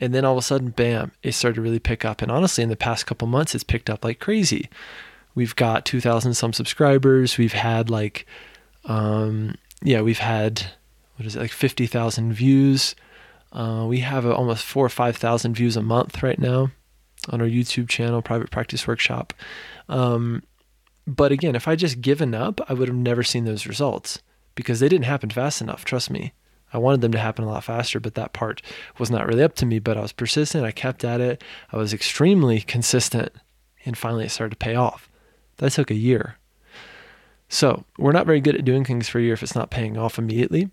And 0.00 0.14
then 0.14 0.24
all 0.24 0.32
of 0.32 0.38
a 0.38 0.42
sudden, 0.42 0.70
bam, 0.70 1.12
it 1.22 1.32
started 1.32 1.56
to 1.56 1.60
really 1.60 1.78
pick 1.78 2.06
up. 2.06 2.22
And 2.22 2.32
honestly, 2.32 2.64
in 2.64 2.70
the 2.70 2.76
past 2.76 3.06
couple 3.06 3.28
months, 3.28 3.54
it's 3.54 3.62
picked 3.62 3.90
up 3.90 4.02
like 4.02 4.18
crazy. 4.18 4.70
We've 5.34 5.54
got 5.54 5.84
2,000 5.84 6.32
some 6.32 6.54
subscribers. 6.54 7.36
We've 7.36 7.52
had 7.52 7.90
like, 7.90 8.26
um, 8.84 9.54
yeah, 9.82 10.00
we've 10.00 10.18
had 10.18 10.66
what 11.16 11.26
is 11.26 11.36
it 11.36 11.40
like 11.40 11.52
50,000 11.52 12.32
views. 12.32 12.94
Uh, 13.52 13.84
we 13.86 14.00
have 14.00 14.24
almost 14.24 14.64
four 14.64 14.86
or 14.86 14.90
5,000 14.90 15.54
views 15.54 15.76
a 15.76 15.82
month 15.82 16.22
right 16.22 16.38
now 16.38 16.70
on 17.28 17.40
our 17.40 17.46
YouTube 17.46 17.88
channel, 17.88 18.22
Private 18.22 18.50
Practice 18.50 18.86
Workshop. 18.86 19.34
Um, 19.88 20.42
but 21.06 21.32
again, 21.32 21.56
if 21.56 21.68
I 21.68 21.76
just 21.76 22.00
given 22.00 22.34
up, 22.34 22.60
I 22.70 22.74
would 22.74 22.88
have 22.88 22.96
never 22.96 23.22
seen 23.22 23.44
those 23.44 23.66
results 23.66 24.22
because 24.54 24.80
they 24.80 24.88
didn't 24.88 25.04
happen 25.04 25.30
fast 25.30 25.60
enough. 25.60 25.84
Trust 25.84 26.10
me. 26.10 26.32
I 26.72 26.78
wanted 26.78 27.00
them 27.00 27.12
to 27.12 27.18
happen 27.18 27.44
a 27.44 27.48
lot 27.48 27.64
faster, 27.64 27.98
but 27.98 28.14
that 28.14 28.32
part 28.32 28.62
was 28.98 29.10
not 29.10 29.26
really 29.26 29.42
up 29.42 29.56
to 29.56 29.66
me. 29.66 29.80
But 29.80 29.98
I 29.98 30.02
was 30.02 30.12
persistent. 30.12 30.64
I 30.64 30.70
kept 30.70 31.04
at 31.04 31.20
it. 31.20 31.42
I 31.72 31.76
was 31.76 31.92
extremely 31.92 32.60
consistent. 32.60 33.32
And 33.84 33.98
finally, 33.98 34.24
it 34.24 34.30
started 34.30 34.58
to 34.58 34.64
pay 34.64 34.76
off. 34.76 35.10
That 35.56 35.72
took 35.72 35.90
a 35.90 35.94
year. 35.94 36.36
So 37.50 37.84
we're 37.98 38.12
not 38.12 38.26
very 38.26 38.40
good 38.40 38.54
at 38.54 38.64
doing 38.64 38.84
things 38.84 39.08
for 39.08 39.18
a 39.18 39.22
year 39.22 39.34
if 39.34 39.42
it's 39.42 39.56
not 39.56 39.70
paying 39.70 39.98
off 39.98 40.18
immediately. 40.18 40.70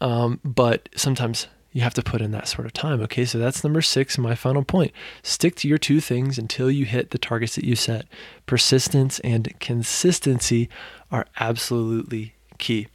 Um, 0.00 0.38
but 0.44 0.88
sometimes 0.94 1.48
you 1.72 1.80
have 1.80 1.94
to 1.94 2.02
put 2.02 2.20
in 2.20 2.30
that 2.32 2.46
sort 2.46 2.66
of 2.66 2.74
time. 2.74 3.00
Okay, 3.00 3.24
so 3.24 3.38
that's 3.38 3.64
number 3.64 3.80
six, 3.80 4.18
my 4.18 4.34
final 4.34 4.62
point. 4.62 4.92
Stick 5.22 5.56
to 5.56 5.68
your 5.68 5.78
two 5.78 6.00
things 6.00 6.38
until 6.38 6.70
you 6.70 6.84
hit 6.84 7.10
the 7.10 7.18
targets 7.18 7.56
that 7.56 7.64
you 7.64 7.74
set. 7.74 8.06
Persistence 8.44 9.18
and 9.20 9.58
consistency 9.58 10.68
are 11.10 11.26
absolutely 11.40 12.34
key. 12.58 12.88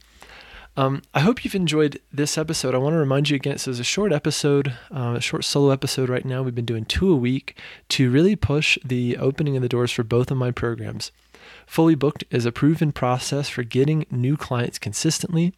Um, 0.78 1.02
I 1.12 1.20
hope 1.20 1.44
you've 1.44 1.56
enjoyed 1.56 2.00
this 2.12 2.38
episode. 2.38 2.72
I 2.72 2.78
want 2.78 2.92
to 2.92 2.98
remind 2.98 3.28
you 3.28 3.34
again, 3.34 3.54
this 3.54 3.66
is 3.66 3.80
a 3.80 3.84
short 3.84 4.12
episode, 4.12 4.74
uh, 4.94 5.14
a 5.16 5.20
short 5.20 5.44
solo 5.44 5.70
episode 5.70 6.08
right 6.08 6.24
now. 6.24 6.44
We've 6.44 6.54
been 6.54 6.64
doing 6.64 6.84
two 6.84 7.12
a 7.12 7.16
week 7.16 7.58
to 7.88 8.08
really 8.12 8.36
push 8.36 8.78
the 8.84 9.16
opening 9.16 9.56
of 9.56 9.62
the 9.62 9.68
doors 9.68 9.90
for 9.90 10.04
both 10.04 10.30
of 10.30 10.36
my 10.36 10.52
programs. 10.52 11.10
Fully 11.66 11.96
Booked 11.96 12.22
is 12.30 12.46
a 12.46 12.52
proven 12.52 12.92
process 12.92 13.48
for 13.48 13.64
getting 13.64 14.06
new 14.08 14.36
clients 14.36 14.78
consistently. 14.78 15.52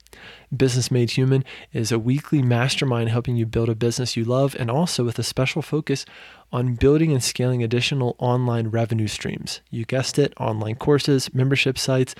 Business 0.57 0.91
Made 0.91 1.11
Human 1.11 1.45
is 1.75 1.93
a 1.93 1.99
weekly 1.99 2.41
mastermind 2.41 3.11
helping 3.11 3.37
you 3.37 3.45
build 3.45 3.69
a 3.69 3.75
business 3.75 4.17
you 4.17 4.25
love 4.25 4.57
and 4.59 4.71
also 4.71 5.05
with 5.05 5.19
a 5.19 5.23
special 5.23 5.61
focus 5.61 6.07
on 6.50 6.77
building 6.77 7.12
and 7.12 7.23
scaling 7.23 7.62
additional 7.62 8.17
online 8.19 8.69
revenue 8.69 9.07
streams. 9.07 9.61
You 9.71 9.85
guessed 9.85 10.19
it 10.19 10.33
online 10.41 10.77
courses, 10.77 11.35
membership 11.35 11.77
sites 11.77 12.15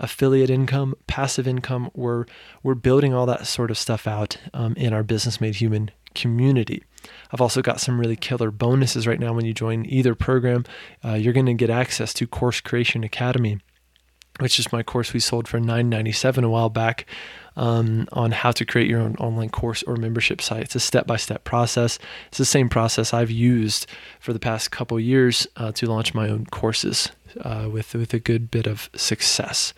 affiliate 0.00 0.50
income, 0.50 0.94
passive 1.06 1.46
income. 1.46 1.90
We're 1.94 2.24
we're 2.62 2.74
building 2.74 3.14
all 3.14 3.26
that 3.26 3.46
sort 3.46 3.70
of 3.70 3.78
stuff 3.78 4.08
out 4.08 4.36
um, 4.52 4.74
in 4.74 4.92
our 4.92 5.02
Business 5.02 5.40
Made 5.40 5.56
Human 5.56 5.90
community. 6.14 6.82
I've 7.30 7.40
also 7.40 7.62
got 7.62 7.80
some 7.80 8.00
really 8.00 8.16
killer 8.16 8.50
bonuses 8.50 9.06
right 9.06 9.20
now 9.20 9.32
when 9.32 9.44
you 9.44 9.54
join 9.54 9.86
either 9.86 10.14
program. 10.14 10.64
Uh, 11.04 11.14
you're 11.14 11.32
going 11.32 11.46
to 11.46 11.54
get 11.54 11.70
access 11.70 12.12
to 12.14 12.26
Course 12.26 12.60
Creation 12.60 13.04
Academy, 13.04 13.60
which 14.40 14.58
is 14.58 14.72
my 14.72 14.82
course 14.82 15.12
we 15.12 15.20
sold 15.20 15.46
for 15.46 15.60
$9.97 15.60 16.44
a 16.44 16.48
while 16.48 16.68
back 16.68 17.06
um, 17.56 18.08
on 18.12 18.32
how 18.32 18.50
to 18.52 18.64
create 18.64 18.88
your 18.88 19.00
own 19.00 19.16
online 19.16 19.50
course 19.50 19.82
or 19.84 19.96
membership 19.96 20.40
site. 20.40 20.62
It's 20.62 20.74
a 20.74 20.80
step 20.80 21.06
by 21.06 21.16
step 21.16 21.44
process. 21.44 21.98
It's 22.28 22.38
the 22.38 22.44
same 22.44 22.68
process 22.68 23.12
I've 23.12 23.30
used 23.30 23.86
for 24.18 24.32
the 24.32 24.38
past 24.38 24.70
couple 24.70 24.98
years 24.98 25.46
uh, 25.56 25.72
to 25.72 25.86
launch 25.86 26.14
my 26.14 26.28
own 26.28 26.46
courses 26.46 27.10
uh, 27.40 27.68
with, 27.70 27.94
with 27.94 28.14
a 28.14 28.18
good 28.18 28.50
bit 28.50 28.66
of 28.66 28.90
success. 28.94 29.74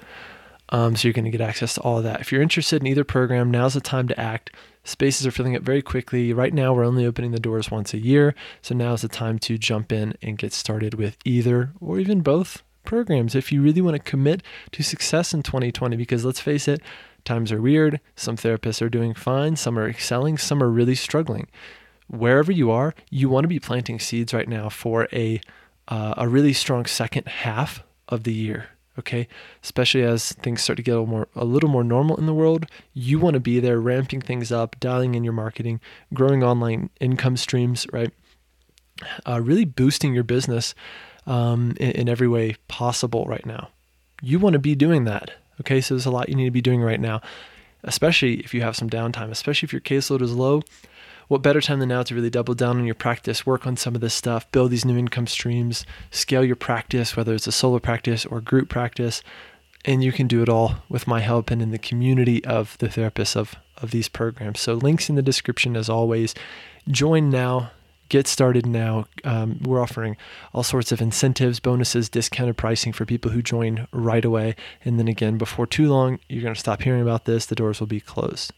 Um, 0.73 0.97
so 0.97 1.07
you're 1.07 1.13
going 1.13 1.27
to 1.27 1.31
get 1.31 1.43
access 1.43 1.75
to 1.75 1.83
all 1.83 1.99
of 1.99 2.05
that. 2.05 2.21
If 2.21 2.33
you're 2.33 2.43
interested 2.43 2.81
in 2.81 2.87
either 2.87 3.05
program, 3.05 3.51
now's 3.51 3.75
the 3.75 3.81
time 3.81 4.09
to 4.09 4.19
act. 4.19 4.51
Spaces 4.85 5.27
are 5.27 5.31
filling 5.31 5.55
up 5.55 5.63
very 5.63 5.83
quickly. 5.83 6.33
Right 6.33 6.53
now, 6.53 6.73
we're 6.73 6.85
only 6.85 7.07
opening 7.07 7.31
the 7.31 7.39
doors 7.39 7.71
once 7.71 7.93
a 7.93 7.99
year. 7.99 8.35
So 8.63 8.75
now's 8.75 9.03
the 9.03 9.09
time 9.09 9.39
to 9.41 9.59
jump 9.59 9.93
in 9.93 10.15
and 10.23 10.39
get 10.39 10.53
started 10.53 10.95
with 10.95 11.19
either 11.25 11.73
or 11.79 12.01
even 12.01 12.23
both 12.23 12.63
programs 12.85 13.35
if 13.35 13.53
you 13.53 13.63
really 13.63 13.81
want 13.81 13.95
to 13.95 14.03
commit 14.03 14.43
to 14.73 14.83
success 14.83 15.35
in 15.35 15.43
2020. 15.43 15.95
Because 15.97 16.25
let's 16.25 16.41
face 16.41 16.67
it, 16.67 16.81
times 17.25 17.53
are 17.53 17.61
weird. 17.61 18.01
Some 18.17 18.37
therapists 18.37 18.83
are 18.83 18.89
doing 18.89 19.15
fine, 19.15 19.57
some 19.57 19.79
are 19.79 19.89
excelling, 19.89 20.39
some 20.39 20.63
are 20.63 20.69
really 20.69 20.95
struggling. 20.95 21.49
Wherever 22.09 22.53
you 22.53 22.71
are, 22.71 22.95
you 23.11 23.29
want 23.29 23.45
to 23.45 23.49
be 23.49 23.59
planting 23.59 23.99
seeds 23.99 24.35
right 24.35 24.49
now 24.49 24.69
for 24.69 25.09
a 25.13 25.41
uh, 25.89 26.15
a 26.17 26.29
really 26.29 26.53
strong 26.53 26.87
second 26.87 27.27
half 27.27 27.83
of 28.09 28.25
the 28.25 28.33
year. 28.33 28.69
Okay, 28.99 29.27
especially 29.63 30.03
as 30.03 30.33
things 30.33 30.61
start 30.61 30.77
to 30.77 30.83
get 30.83 30.93
a 30.93 31.01
little 31.01 31.07
more 31.07 31.29
a 31.35 31.47
little 31.47 31.71
more 31.71 31.85
normal 31.85 32.17
in 32.17 32.27
the 32.27 32.35
world, 32.35 32.67
you 32.93 33.19
want 33.19 33.35
to 33.35 33.41
be 33.41 33.59
there, 33.59 33.81
ramping 33.81 34.21
things 34.21 34.53
up, 34.53 34.79
dialing 34.81 35.15
in 35.15 35.25
your 35.25 35.33
marketing, 35.33 35.81
growing 36.13 36.45
online 36.45 36.91
income 37.01 37.39
streams, 37.39 37.87
right? 37.91 38.13
Uh, 39.27 39.41
really 39.41 39.65
boosting 39.65 40.13
your 40.13 40.25
business 40.25 40.75
um, 41.27 41.75
in, 41.81 41.93
in 41.93 42.09
every 42.09 42.29
way 42.29 42.57
possible 42.69 43.25
right 43.25 43.47
now. 43.47 43.71
You 44.21 44.39
want 44.39 44.53
to 44.53 44.59
be 44.59 44.75
doing 44.75 45.05
that. 45.05 45.33
Okay, 45.61 45.81
so 45.81 45.95
there's 45.95 46.07
a 46.07 46.11
lot 46.11 46.29
you 46.29 46.35
need 46.35 46.47
to 46.47 46.51
be 46.51 46.61
doing 46.61 46.83
right 46.83 47.01
now, 47.01 47.21
especially 47.85 48.41
if 48.41 48.55
you 48.55 48.63
have 48.63 48.77
some 48.77 48.91
downtime, 48.91 49.31
especially 49.31 49.67
if 49.67 49.73
your 49.73 49.81
caseload 49.81 50.23
is 50.23 50.33
low 50.33 50.63
what 51.33 51.41
better 51.41 51.63
time 51.63 51.81
than 51.81 51.89
now 51.89 52.03
to 52.03 52.15
really 52.15 52.29
double 52.29 52.53
down 52.53 52.79
on 52.79 52.85
your 52.85 52.95
practice, 52.95 53.47
work 53.47 53.67
on 53.67 53.75
some 53.75 53.95
of 53.95 54.03
this 54.03 54.13
stuff, 54.13 54.51
build 54.53 54.71
these 54.71 54.85
new 54.85 54.99
income 54.99 55.27
streams, 55.27 55.87
scale 56.11 56.45
your 56.45 56.57
practice, 56.57 57.17
whether 57.17 57.35
it's 57.35 57.47
a 57.47 57.53
solo 57.53 57.79
practice 57.79 58.27
or 58.27 58.43
group 58.43 58.69
practice. 58.69 59.23
And 59.87 60.05
you 60.05 60.13
can 60.13 60.27
do 60.27 60.43
it 60.43 60.51
all 60.51 60.77
with 60.91 61.07
my 61.07 61.21
help 61.21 61.51
and 61.51 61.63
in 61.63 61.71
the 61.71 61.79
community 61.79 62.45
of 62.45 62.77
the 62.79 62.89
therapists 62.89 63.35
of, 63.35 63.57
of 63.79 63.93
these 63.93 64.11
programs. 64.11 64.61
So, 64.61 64.75
links 64.75 65.09
in 65.09 65.15
the 65.17 65.23
description 65.23 65.75
as 65.75 65.89
always. 65.89 66.35
Join 66.89 67.31
now, 67.31 67.71
get 68.13 68.29
started 68.29 68.67
now. 68.67 69.07
Um, 69.25 69.59
we're 69.63 69.81
offering 69.81 70.19
all 70.53 70.63
sorts 70.63 70.93
of 70.93 71.01
incentives, 71.01 71.61
bonuses, 71.61 72.11
discounted 72.11 72.59
pricing 72.59 72.93
for 72.93 73.07
people 73.07 73.31
who 73.31 73.41
join 73.41 73.89
right 73.91 74.25
away. 74.25 74.55
And 74.85 74.99
then 74.99 75.09
again, 75.09 75.39
before 75.39 75.67
too 75.67 75.89
long, 75.89 76.21
you're 76.29 76.43
going 76.43 76.55
to 76.55 76.61
stop 76.61 76.83
hearing 76.83 77.01
about 77.01 77.25
this. 77.25 77.47
The 77.47 77.55
doors 77.55 77.81
will 77.81 77.87
be 77.87 78.01
closed. 78.01 78.53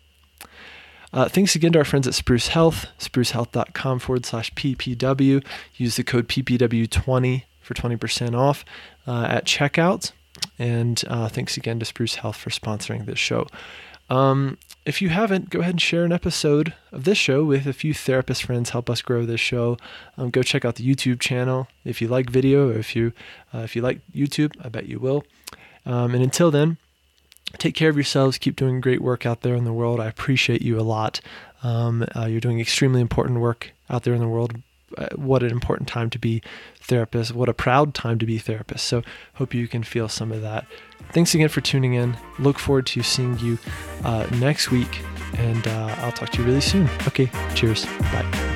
Uh, 1.13 1.29
thanks 1.29 1.55
again 1.55 1.71
to 1.73 1.79
our 1.79 1.85
friends 1.85 2.09
at 2.09 2.15
Spruce 2.15 2.49
Health, 2.49 2.87
sprucehealth.com 2.99 4.01
forward 4.01 4.27
slash 4.27 4.53
PPW. 4.55 5.45
Use 5.77 5.95
the 5.95 6.03
code 6.03 6.29
PPW20 6.29 7.45
for 7.61 7.75
20% 7.75 8.37
off 8.37 8.65
uh, 9.07 9.27
at 9.31 9.45
checkout. 9.45 10.11
And 10.59 11.01
uh, 11.07 11.29
thanks 11.29 11.57
again 11.57 11.79
to 11.79 11.85
Spruce 11.85 12.17
Health 12.17 12.37
for 12.37 12.51
sponsoring 12.51 13.07
this 13.07 13.21
show. 13.21 13.47
Um, 14.11 14.59
if 14.85 15.01
you 15.01 15.09
haven't, 15.09 15.51
go 15.51 15.61
ahead 15.61 15.75
and 15.75 15.81
share 15.81 16.05
an 16.05 16.13
episode 16.13 16.75
of 16.93 17.05
this 17.05 17.17
show 17.17 17.45
with 17.45 17.67
a 17.67 17.73
few 17.73 17.95
therapist 17.95 18.43
friends. 18.45 18.71
Help 18.71 18.91
us 18.91 19.01
grow 19.01 19.25
this 19.25 19.41
show. 19.41 19.79
Um, 20.19 20.31
go 20.31 20.43
check 20.43 20.65
out 20.65 20.77
the 20.77 20.87
YouTube 20.87 21.21
channel 21.21 21.69
if 21.85 22.03
you 22.03 22.09
like 22.09 22.29
video. 22.29 22.69
Or 22.69 22.75
if 22.75 22.95
you 22.95 23.13
uh, 23.55 23.59
if 23.59 23.75
you 23.75 23.83
like 23.83 24.01
YouTube, 24.15 24.55
I 24.63 24.69
bet 24.69 24.87
you 24.87 24.99
will. 24.99 25.25
Um, 25.87 26.15
and 26.15 26.23
until 26.23 26.51
then, 26.51 26.77
take 27.59 27.75
care 27.75 27.89
of 27.89 27.97
yourselves. 27.97 28.39
Keep 28.39 28.57
doing 28.57 28.81
great 28.81 29.01
work 29.01 29.25
out 29.25 29.41
there 29.41 29.55
in 29.55 29.65
the 29.65 29.73
world. 29.73 30.01
I 30.01 30.07
appreciate 30.07 30.63
you 30.63 30.79
a 30.79 30.83
lot. 30.83 31.21
Um, 31.63 32.07
uh, 32.15 32.27
you're 32.27 32.41
doing 32.41 32.61
extremely 32.61 33.01
important 33.01 33.41
work 33.41 33.73
out 33.89 34.03
there 34.03 34.15
in 34.15 34.21
the 34.21 34.29
world. 34.29 34.57
Uh, 34.97 35.09
what 35.17 35.43
an 35.43 35.51
important 35.51 35.89
time 35.89 36.11
to 36.11 36.19
be 36.19 36.43
therapist. 36.81 37.35
What 37.35 37.49
a 37.49 37.55
proud 37.55 37.95
time 37.95 38.19
to 38.19 38.27
be 38.27 38.39
therapist. 38.39 38.87
So 38.87 39.03
hope 39.35 39.55
you 39.55 39.69
can 39.69 39.83
feel 39.83 40.09
some 40.09 40.33
of 40.33 40.43
that. 40.43 40.67
Thanks 41.13 41.35
again 41.35 41.49
for 41.49 41.61
tuning 41.61 41.95
in. 41.95 42.17
Look 42.39 42.59
forward 42.59 42.87
to 42.87 43.03
seeing 43.03 43.39
you 43.39 43.59
uh, 44.05 44.27
next 44.37 44.71
week, 44.71 45.01
and 45.35 45.67
uh, 45.67 45.95
I'll 45.99 46.13
talk 46.13 46.31
to 46.31 46.39
you 46.41 46.47
really 46.47 46.61
soon. 46.61 46.89
Okay, 47.07 47.31
cheers. 47.55 47.85
Bye. 47.85 48.54